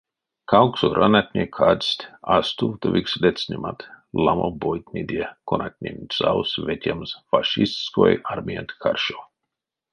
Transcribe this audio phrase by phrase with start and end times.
[0.49, 2.01] Кавксо ранатне кадсть
[2.33, 3.79] а стувтовикс ледстнемат
[4.23, 9.19] ламо бойтнеде, конатнень савсь ветямс фашистской армиянть каршо.